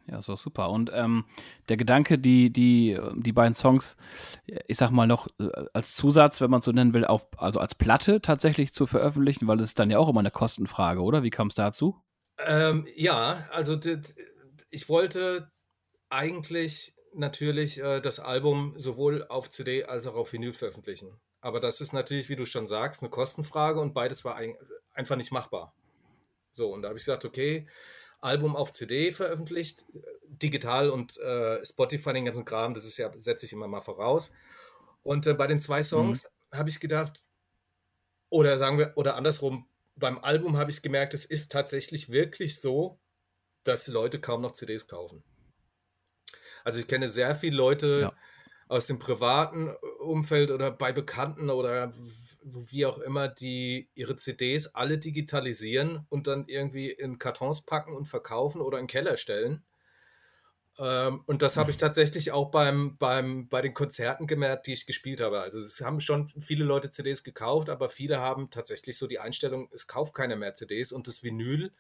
[0.08, 0.70] Ja, so super.
[0.70, 1.24] Und ähm,
[1.68, 3.96] der Gedanke, die, die, die beiden Songs,
[4.68, 7.58] ich sag mal noch äh, als Zusatz, wenn man es so nennen will, auf, also
[7.58, 11.24] als Platte tatsächlich zu veröffentlichen, weil das ist dann ja auch immer eine Kostenfrage, oder?
[11.24, 12.00] Wie kam es dazu?
[12.38, 13.78] Ähm, ja, also
[14.70, 15.50] ich wollte
[16.08, 21.18] eigentlich natürlich äh, das Album sowohl auf CD als auch auf Vinyl veröffentlichen.
[21.40, 24.56] Aber das ist natürlich, wie du schon sagst, eine Kostenfrage und beides war ein,
[24.92, 25.74] einfach nicht machbar.
[26.50, 27.66] So, und da habe ich gesagt, okay,
[28.20, 29.84] Album auf CD veröffentlicht,
[30.24, 34.32] digital und äh, Spotify, den ganzen Kram, das ist ja, setze ich immer mal voraus.
[35.02, 36.58] Und äh, bei den zwei Songs mhm.
[36.58, 37.24] habe ich gedacht,
[38.28, 42.98] oder sagen wir, oder andersrum, beim Album habe ich gemerkt, es ist tatsächlich wirklich so,
[43.64, 45.22] dass Leute kaum noch CDs kaufen.
[46.64, 48.16] Also ich kenne sehr viele Leute ja.
[48.68, 51.92] aus dem privaten Umfeld oder bei Bekannten oder
[52.46, 58.06] wie auch immer, die ihre CDs alle digitalisieren und dann irgendwie in Kartons packen und
[58.06, 59.64] verkaufen oder in den Keller stellen.
[60.78, 64.86] Ähm, und das habe ich tatsächlich auch beim, beim, bei den Konzerten gemerkt, die ich
[64.86, 65.40] gespielt habe.
[65.40, 69.68] Also es haben schon viele Leute CDs gekauft, aber viele haben tatsächlich so die Einstellung,
[69.72, 71.72] es kauft keiner mehr CDs und das Vinyl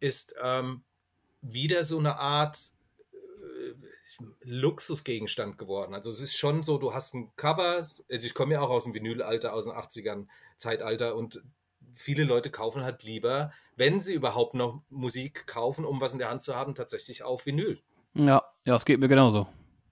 [0.00, 0.82] ist ähm,
[1.40, 2.58] wieder so eine Art
[4.42, 5.94] Luxusgegenstand geworden.
[5.94, 8.84] Also es ist schon so, du hast ein Cover, also ich komme ja auch aus
[8.84, 10.26] dem Vinylalter, aus den 80ern
[10.56, 11.42] Zeitalter und
[11.94, 16.30] viele Leute kaufen halt lieber, wenn sie überhaupt noch Musik kaufen, um was in der
[16.30, 17.80] Hand zu haben, tatsächlich auf Vinyl.
[18.14, 19.46] Ja, ja, es geht mir genauso.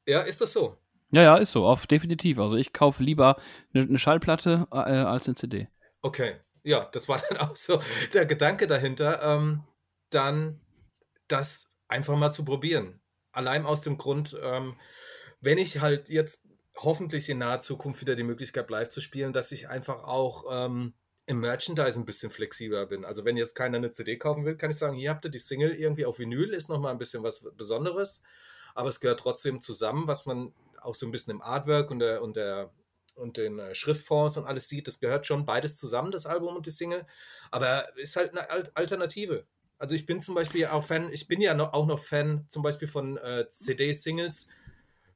[0.07, 0.77] Ja, ist das so?
[1.11, 2.39] Ja, ja, ist so, auf definitiv.
[2.39, 3.37] Also ich kaufe lieber
[3.73, 5.69] eine, eine Schallplatte äh, als eine CD.
[6.03, 7.81] Okay, ja, das war dann auch so
[8.13, 9.65] der Gedanke dahinter, ähm,
[10.11, 10.61] dann
[11.29, 13.01] das einfach mal zu probieren.
[13.39, 14.75] Allein aus dem Grund, ähm,
[15.41, 16.43] wenn ich halt jetzt
[16.77, 20.95] hoffentlich in naher Zukunft wieder die Möglichkeit live zu spielen, dass ich einfach auch ähm,
[21.27, 23.05] im Merchandise ein bisschen flexibler bin.
[23.05, 25.39] Also wenn jetzt keiner eine CD kaufen will, kann ich sagen, hier habt ihr die
[25.39, 28.25] Single irgendwie auf Vinyl, ist nochmal ein bisschen was Besonderes,
[28.75, 32.23] aber es gehört trotzdem zusammen, was man auch so ein bisschen im Artwork und der,
[32.23, 32.73] und der
[33.15, 36.67] und den äh, Schriftfonds und alles sieht, das gehört schon beides zusammen, das Album und
[36.67, 37.07] die Single,
[37.53, 39.47] aber ist halt eine Alternative.
[39.79, 42.63] Also ich bin zum Beispiel auch Fan, ich bin ja noch, auch noch Fan zum
[42.63, 44.49] Beispiel von äh, CD-Singles,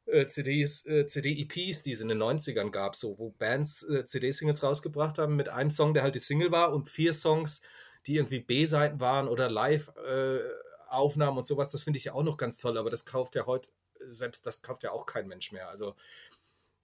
[0.06, 4.62] äh, CDs, äh, CD-EPs, die es in den 90ern gab, so, wo Bands äh, CD-Singles
[4.62, 7.62] rausgebracht haben mit einem Song, der halt die Single war und vier Songs,
[8.06, 11.70] die irgendwie B-Seiten waren oder Live-Aufnahmen und sowas.
[11.70, 13.70] Das finde ich ja auch noch ganz toll, aber das kauft ja heute,
[14.06, 15.68] selbst das kauft ja auch kein Mensch mehr.
[15.68, 15.94] Also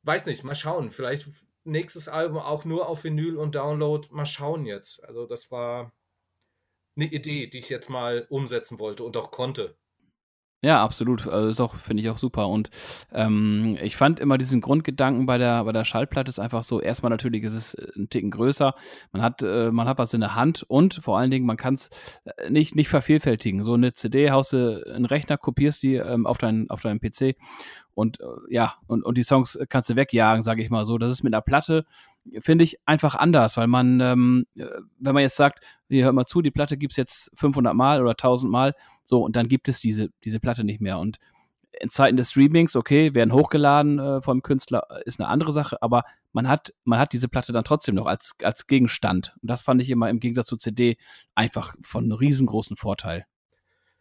[0.02, 0.90] weiß nicht, mal schauen.
[0.90, 1.28] Vielleicht
[1.64, 4.08] nächstes Album auch nur auf Vinyl und Download.
[4.10, 5.04] Mal schauen jetzt.
[5.04, 5.92] Also das war
[6.98, 9.76] eine Idee, die ich jetzt mal umsetzen wollte und auch konnte.
[10.61, 11.28] Ja, absolut.
[11.28, 12.48] Also ist auch, finde ich auch super.
[12.48, 12.70] Und
[13.12, 17.11] ähm, ich fand immer diesen Grundgedanken bei der, bei der Schallplatte ist einfach so, erstmal
[17.11, 18.74] natürlich ist es äh, ein Ticken größer.
[19.12, 21.74] Man hat, äh, man hat was in der Hand und vor allen Dingen, man kann
[21.74, 21.90] es
[22.24, 23.62] äh, nicht, nicht vervielfältigen.
[23.62, 27.37] So eine CD haust du einen Rechner, kopierst die ähm, auf, deinen, auf deinen PC
[27.94, 30.98] und äh, ja, und, und die Songs kannst du wegjagen, sage ich mal so.
[30.98, 31.84] Das ist mit einer Platte
[32.40, 34.66] finde ich einfach anders, weil man, ähm, äh,
[34.98, 38.00] wenn man jetzt sagt, hier hört mal zu, die Platte gibt es jetzt 500 Mal
[38.00, 40.98] oder 1000 Mal, so, und dann gibt es diese, diese Platte nicht mehr.
[40.98, 41.18] Und
[41.80, 45.80] in Zeiten des Streamings, okay, werden hochgeladen äh, vom Künstler, äh, ist eine andere Sache,
[45.82, 49.34] aber man hat, man hat diese Platte dann trotzdem noch als, als Gegenstand.
[49.42, 50.96] Und das fand ich immer im Gegensatz zu CD
[51.34, 53.26] einfach von einem riesengroßen Vorteil.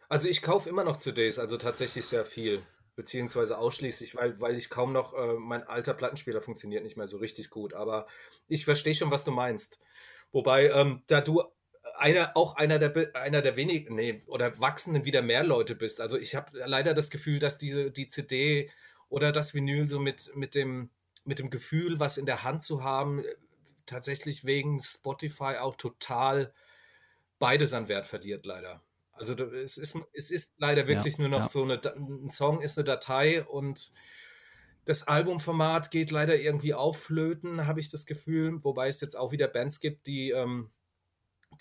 [0.09, 2.61] Also ich kaufe immer noch CDs, also tatsächlich sehr viel.
[2.97, 7.17] Beziehungsweise ausschließlich, weil, weil ich kaum noch, äh, mein alter Plattenspieler funktioniert nicht mehr so
[7.17, 7.73] richtig gut.
[7.73, 8.07] Aber
[8.47, 9.79] ich verstehe schon, was du meinst.
[10.31, 11.43] Wobei, ähm, da du
[11.95, 16.01] einer, auch einer der, einer der wenigen, nee, oder wachsenden wieder mehr Leute bist.
[16.01, 18.71] Also ich habe leider das Gefühl, dass diese, die CD
[19.10, 20.89] oder das Vinyl so mit, mit, dem,
[21.23, 23.23] mit dem Gefühl, was in der Hand zu haben,
[23.86, 26.51] tatsächlich wegen Spotify auch total
[27.38, 28.81] beides an Wert verliert, leider.
[29.17, 31.49] Also es ist, es ist leider wirklich ja, nur noch ja.
[31.49, 33.91] so eine, ein Song ist eine Datei und
[34.86, 38.63] das Albumformat geht leider irgendwie aufflöten, habe ich das Gefühl.
[38.63, 40.71] Wobei es jetzt auch wieder Bands gibt, die, ähm,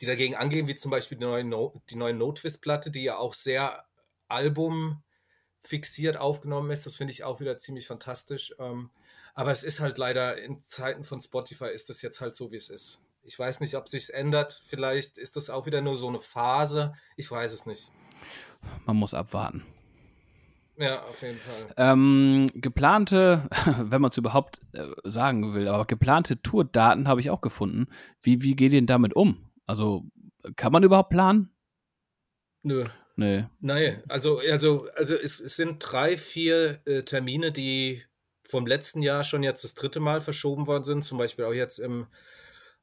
[0.01, 3.17] die dagegen angehen, wie zum Beispiel die neue, no die neue No Twist-Platte, die ja
[3.17, 3.85] auch sehr
[4.29, 6.87] albumfixiert aufgenommen ist.
[6.87, 8.55] Das finde ich auch wieder ziemlich fantastisch.
[8.61, 8.91] Ähm,
[9.35, 12.57] aber es ist halt leider in Zeiten von Spotify ist das jetzt halt so, wie
[12.57, 13.01] es ist.
[13.27, 14.61] Ich weiß nicht, ob sich's ändert.
[14.65, 16.95] Vielleicht ist das auch wieder nur so eine Phase.
[17.17, 17.91] Ich weiß es nicht.
[18.87, 19.65] Man muss abwarten.
[20.79, 21.75] Ja, auf jeden Fall.
[21.77, 23.49] Ähm, geplante,
[23.81, 27.89] wenn man es überhaupt äh, sagen will, aber geplante Tourdaten habe ich auch gefunden.
[28.23, 29.51] Wie, wie geht ihr denn damit um?
[29.65, 30.05] Also,
[30.57, 31.51] kann man überhaupt planen?
[32.63, 32.85] Nö.
[33.17, 33.47] Nee.
[33.61, 38.03] Nein, also, also, also es, es sind drei, vier äh, Termine, die
[38.47, 41.03] vom letzten Jahr schon jetzt das dritte Mal verschoben worden sind.
[41.03, 42.07] Zum Beispiel auch jetzt im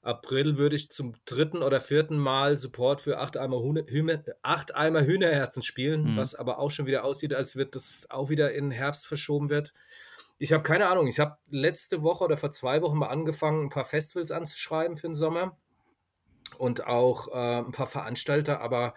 [0.03, 5.05] April würde ich zum dritten oder vierten Mal Support für acht Eimer, Hühner, acht Eimer
[5.05, 6.17] Hühnerherzen spielen, mhm.
[6.17, 9.73] was aber auch schon wieder aussieht, als wird das auch wieder in Herbst verschoben wird.
[10.37, 11.07] Ich habe keine Ahnung.
[11.07, 15.07] Ich habe letzte Woche oder vor zwei Wochen mal angefangen, ein paar Festivals anzuschreiben für
[15.07, 15.57] den Sommer
[16.57, 18.93] und auch äh, ein paar Veranstalter, aber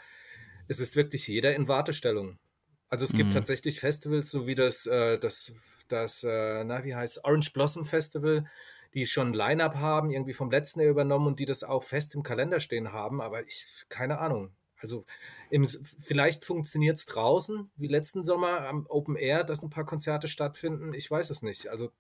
[0.67, 2.41] es ist wirklich jeder in Wartestellung.
[2.89, 3.35] Also es gibt mhm.
[3.35, 5.53] tatsächlich Festivals, so wie das, äh, das,
[5.87, 8.45] das äh, na, wie heißt Orange Blossom Festival,
[8.95, 12.15] die schon ein Line-Up haben, irgendwie vom letzten Jahr übernommen und die das auch fest
[12.15, 14.51] im Kalender stehen haben, aber ich, keine Ahnung.
[14.79, 15.05] Also
[15.51, 20.29] im, vielleicht funktioniert es draußen, wie letzten Sommer am Open Air, dass ein paar Konzerte
[20.29, 20.93] stattfinden.
[20.93, 21.69] Ich weiß es nicht.
[21.69, 21.91] Also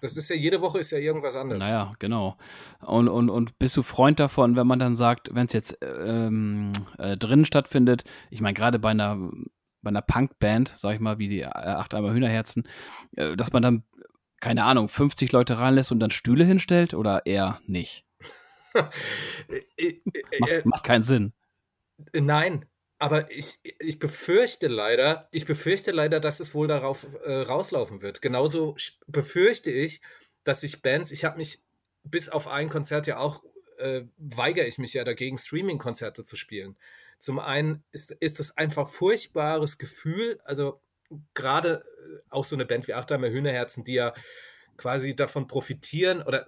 [0.00, 1.62] das ist ja jede Woche ist ja irgendwas anderes.
[1.62, 2.36] Naja, genau.
[2.80, 6.72] Und, und, und bist du Freund davon, wenn man dann sagt, wenn es jetzt ähm,
[6.98, 9.30] äh, drinnen stattfindet, ich meine, gerade bei einer
[9.84, 12.64] bei einer Punkband, sag ich mal, wie die äh, Acht Eimer Hühnerherzen,
[13.12, 13.84] äh, dass man dann,
[14.44, 18.04] keine Ahnung, 50 Leute reinlässt und dann Stühle hinstellt oder eher nicht?
[19.78, 20.00] Äh,
[20.40, 21.32] macht, macht keinen Sinn.
[22.12, 22.66] Nein,
[22.98, 28.20] aber ich, ich befürchte leider, ich befürchte leider, dass es wohl darauf äh, rauslaufen wird.
[28.20, 28.74] Genauso
[29.06, 30.02] befürchte ich,
[30.42, 31.62] dass sich Bands, ich habe mich
[32.02, 33.44] bis auf ein Konzert ja auch,
[33.78, 36.76] äh, weigere ich mich ja dagegen, Streaming-Konzerte zu spielen.
[37.18, 40.80] Zum einen ist, ist es einfach furchtbares Gefühl, also
[41.34, 44.14] gerade äh, auch so eine Band wie Achtheimer Hühnerherzen, die ja
[44.76, 46.46] quasi davon profitieren oder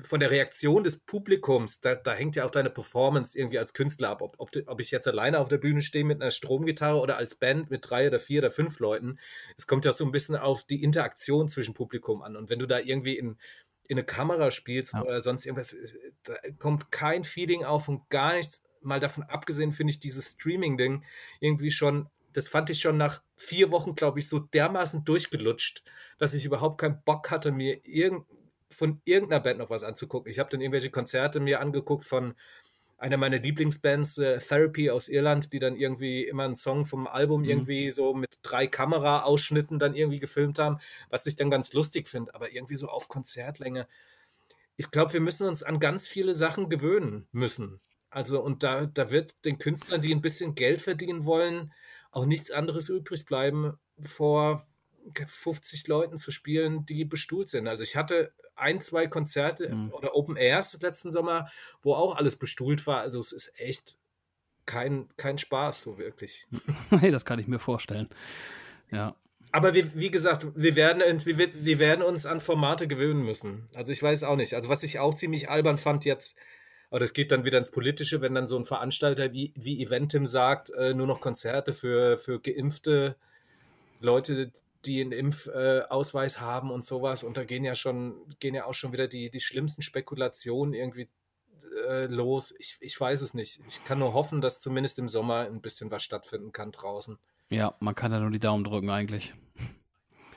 [0.00, 4.10] von der Reaktion des Publikums, da, da, hängt ja auch deine Performance irgendwie als Künstler
[4.10, 4.22] ab.
[4.22, 7.34] Ob, ob, ob, ich jetzt alleine auf der Bühne stehe mit einer Stromgitarre oder als
[7.34, 9.18] Band mit drei oder vier oder fünf Leuten.
[9.56, 12.36] Es kommt ja so ein bisschen auf die Interaktion zwischen Publikum an.
[12.36, 13.36] Und wenn du da irgendwie in,
[13.86, 15.02] in eine Kamera spielst ja.
[15.02, 18.62] oder sonst irgendwas, äh, da kommt kein Feeling auf und gar nichts.
[18.80, 21.04] Mal davon abgesehen, finde ich dieses Streaming-Ding
[21.38, 25.82] irgendwie schon das fand ich schon nach vier Wochen, glaube ich, so dermaßen durchgelutscht,
[26.18, 28.26] dass ich überhaupt keinen Bock hatte, mir irgend,
[28.70, 30.30] von irgendeiner Band noch was anzugucken.
[30.30, 32.34] Ich habe dann irgendwelche Konzerte mir angeguckt von
[33.02, 37.42] einer meiner Lieblingsbands, äh, Therapy aus Irland, die dann irgendwie immer einen Song vom Album
[37.42, 37.48] mhm.
[37.48, 40.78] irgendwie so mit drei Kamera-Ausschnitten dann irgendwie gefilmt haben,
[41.10, 43.88] was ich dann ganz lustig finde, aber irgendwie so auf Konzertlänge.
[44.76, 47.80] Ich glaube, wir müssen uns an ganz viele Sachen gewöhnen müssen.
[48.08, 51.72] Also, und da, da wird den Künstlern, die ein bisschen Geld verdienen wollen,
[52.12, 54.64] auch nichts anderes übrig bleiben, vor
[55.26, 57.66] 50 Leuten zu spielen, die bestuhlt sind.
[57.66, 59.92] Also ich hatte ein, zwei Konzerte mhm.
[59.92, 61.50] oder Open Airs letzten Sommer,
[61.82, 63.00] wo auch alles bestuhlt war.
[63.00, 63.96] Also es ist echt
[64.66, 66.46] kein, kein Spaß, so wirklich.
[66.90, 68.08] hey, das kann ich mir vorstellen.
[68.90, 69.16] Ja.
[69.50, 73.68] Aber wir, wie gesagt, wir werden, wir, wir werden uns an Formate gewöhnen müssen.
[73.74, 74.54] Also ich weiß auch nicht.
[74.54, 76.36] Also was ich auch ziemlich albern fand jetzt,
[76.92, 80.26] aber das geht dann wieder ins Politische, wenn dann so ein Veranstalter wie, wie Eventim
[80.26, 83.16] sagt, äh, nur noch Konzerte für, für geimpfte
[84.00, 84.52] Leute,
[84.84, 87.24] die einen Impfausweis äh, haben und sowas.
[87.24, 91.08] Und da gehen ja schon, gehen ja auch schon wieder die, die schlimmsten Spekulationen irgendwie
[91.88, 92.54] äh, los.
[92.58, 93.62] Ich, ich weiß es nicht.
[93.66, 97.16] Ich kann nur hoffen, dass zumindest im Sommer ein bisschen was stattfinden kann draußen.
[97.48, 99.32] Ja, man kann da nur die Daumen drücken eigentlich.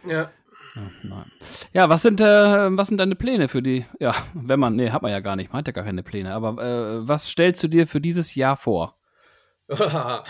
[0.08, 0.32] Ja.
[0.76, 1.26] Ja,
[1.74, 5.02] ja was sind, äh, was sind deine Pläne für die, ja, wenn man, nee, hat
[5.02, 7.68] man ja gar nicht, man hat ja gar keine Pläne, aber äh, was stellst du
[7.68, 8.98] dir für dieses Jahr vor?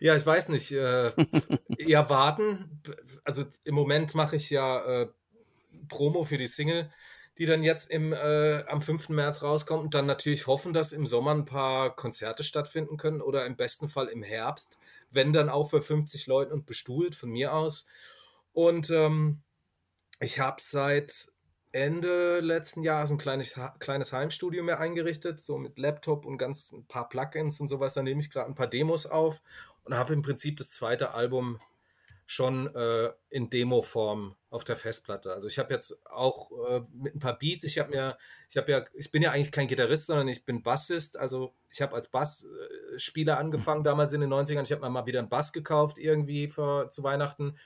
[0.00, 0.72] ja, ich weiß nicht.
[0.72, 1.12] Äh,
[1.78, 2.82] eher warten.
[3.24, 5.08] Also im Moment mache ich ja äh,
[5.88, 6.90] Promo für die Single,
[7.38, 9.10] die dann jetzt im, äh, am 5.
[9.10, 13.46] März rauskommt und dann natürlich hoffen, dass im Sommer ein paar Konzerte stattfinden können oder
[13.46, 14.78] im besten Fall im Herbst,
[15.10, 17.86] wenn dann auch für 50 Leuten und bestuhlt von mir aus.
[18.52, 19.42] Und ähm,
[20.20, 21.30] ich habe seit
[21.72, 26.84] Ende letzten Jahres ein kleines, kleines Heimstudio mehr eingerichtet, so mit Laptop und ganz ein
[26.86, 27.94] paar Plugins und sowas.
[27.94, 29.40] Da nehme ich gerade ein paar Demos auf
[29.84, 31.58] und habe im Prinzip das zweite Album
[32.26, 35.32] schon äh, in Demo-Form auf der Festplatte.
[35.32, 38.16] Also ich habe jetzt auch äh, mit ein paar Beats, ich habe mir,
[38.48, 41.18] ich habe ja, ich bin ja eigentlich kein Gitarrist, sondern ich bin Bassist.
[41.18, 44.62] Also ich habe als Bassspieler angefangen damals in den 90ern.
[44.62, 47.56] Ich habe mir mal wieder einen Bass gekauft irgendwie für, zu Weihnachten.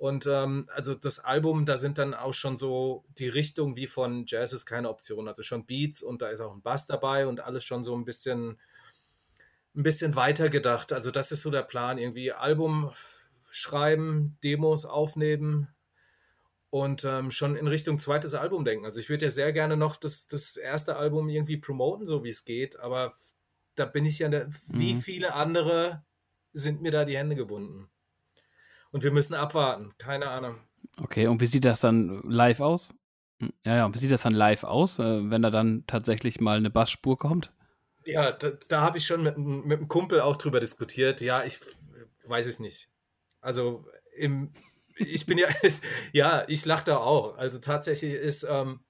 [0.00, 4.24] Und ähm, also das Album, da sind dann auch schon so die Richtung wie von
[4.26, 5.28] Jazz ist keine Option.
[5.28, 8.06] Also schon Beats und da ist auch ein Bass dabei und alles schon so ein
[8.06, 8.58] bisschen,
[9.76, 10.94] ein bisschen weiter gedacht.
[10.94, 11.98] Also das ist so der Plan.
[11.98, 12.90] Irgendwie Album
[13.50, 15.68] schreiben, Demos aufnehmen
[16.70, 18.86] und ähm, schon in Richtung zweites Album denken.
[18.86, 22.30] Also ich würde ja sehr gerne noch das, das erste Album irgendwie promoten, so wie
[22.30, 23.12] es geht, aber
[23.74, 25.00] da bin ich ja, der, wie mhm.
[25.02, 26.02] viele andere
[26.54, 27.89] sind mir da die Hände gebunden.
[28.90, 30.56] Und wir müssen abwarten, keine Ahnung.
[30.96, 32.94] Okay, und wie sieht das dann live aus?
[33.40, 36.56] Hm, ja, ja, wie sieht das dann live aus, äh, wenn da dann tatsächlich mal
[36.56, 37.52] eine Bassspur kommt?
[38.04, 41.20] Ja, da, da habe ich schon mit, mit einem Kumpel auch drüber diskutiert.
[41.20, 41.60] Ja, ich
[42.24, 42.88] weiß es nicht.
[43.40, 44.52] Also im,
[44.96, 45.48] ich bin ja,
[46.12, 47.36] ja, ich lache da auch.
[47.38, 48.80] Also tatsächlich ist, ähm,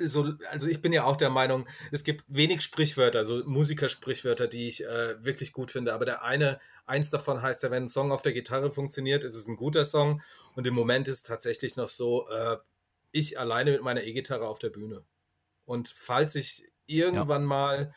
[0.00, 4.66] so, also ich bin ja auch der Meinung, es gibt wenig Sprichwörter, so Musikersprichwörter, die
[4.66, 5.94] ich äh, wirklich gut finde.
[5.94, 9.34] Aber der eine, eins davon heißt ja, wenn ein Song auf der Gitarre funktioniert, ist
[9.34, 10.22] es ein guter Song.
[10.54, 12.56] Und im Moment ist es tatsächlich noch so, äh,
[13.10, 15.04] ich alleine mit meiner E-Gitarre auf der Bühne.
[15.64, 17.48] Und falls ich irgendwann ja.
[17.48, 17.94] mal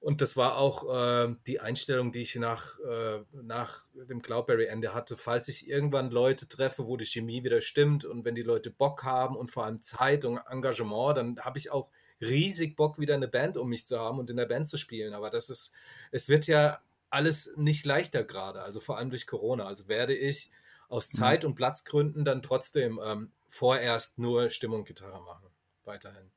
[0.00, 5.16] und das war auch äh, die Einstellung, die ich nach, äh, nach dem Cloudberry-Ende hatte.
[5.16, 9.02] Falls ich irgendwann Leute treffe, wo die Chemie wieder stimmt und wenn die Leute Bock
[9.02, 11.88] haben und vor allem Zeit und Engagement, dann habe ich auch
[12.20, 15.14] riesig Bock, wieder eine Band um mich zu haben und in der Band zu spielen.
[15.14, 15.72] Aber das ist,
[16.12, 16.80] es wird ja
[17.10, 19.66] alles nicht leichter gerade, also vor allem durch Corona.
[19.66, 20.50] Also werde ich
[20.88, 21.18] aus mhm.
[21.18, 25.48] Zeit- und Platzgründen dann trotzdem ähm, vorerst nur Stimmung Gitarre machen.
[25.84, 26.30] Weiterhin.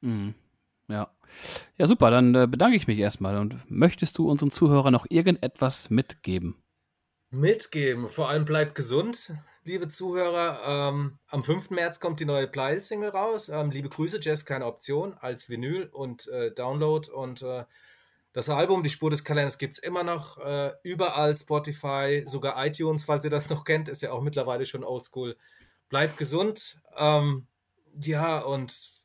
[0.00, 0.34] Mhm.
[0.88, 1.10] Ja.
[1.76, 3.36] Ja, super, dann äh, bedanke ich mich erstmal.
[3.36, 6.62] Und möchtest du unseren Zuhörern noch irgendetwas mitgeben?
[7.30, 10.90] Mitgeben, vor allem bleibt gesund, liebe Zuhörer.
[10.92, 11.70] Ähm, am 5.
[11.70, 13.48] März kommt die neue Pleil-Single raus.
[13.48, 17.10] Ähm, liebe Grüße, Jazz, keine Option, als Vinyl und äh, Download.
[17.10, 17.64] Und äh,
[18.32, 23.04] das Album, die Spur des Kalenders, gibt es immer noch äh, überall, Spotify, sogar iTunes,
[23.04, 25.36] falls ihr das noch kennt, ist ja auch mittlerweile schon oldschool.
[25.88, 26.78] Bleibt gesund.
[26.96, 27.46] Ähm,
[28.00, 28.95] ja, und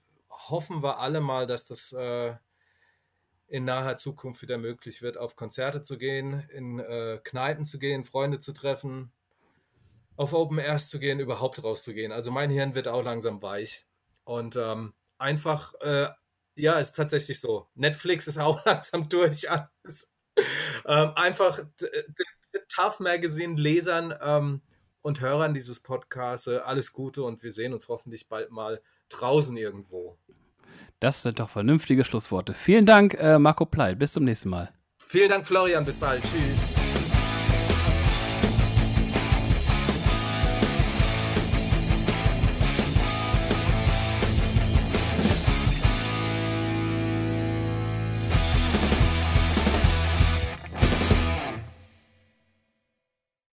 [0.49, 2.36] hoffen wir alle mal, dass das äh,
[3.47, 8.06] in naher Zukunft wieder möglich wird, auf Konzerte zu gehen, in äh, Kneipen zu gehen,
[8.06, 9.12] Freunde zu treffen,
[10.15, 12.12] auf Open Airs zu gehen, überhaupt rauszugehen.
[12.12, 13.86] Also mein Hirn wird auch langsam weich.
[14.23, 16.08] Und ähm, einfach, äh,
[16.56, 17.67] ja, ist tatsächlich so.
[17.75, 20.12] Netflix ist auch langsam durch alles.
[20.86, 21.60] ähm, einfach
[22.69, 24.62] Tough Magazine Lesern ähm,
[25.01, 29.56] und Hörern dieses Podcasts äh, alles Gute und wir sehen uns hoffentlich bald mal draußen
[29.58, 30.17] irgendwo.
[31.00, 32.54] Das sind doch vernünftige Schlussworte.
[32.54, 34.00] Vielen Dank, äh, Marco Pleit.
[34.00, 34.71] Bis zum nächsten Mal.
[35.08, 35.84] Vielen Dank, Florian.
[35.84, 36.21] Bis bald.
[36.24, 36.81] Tschüss.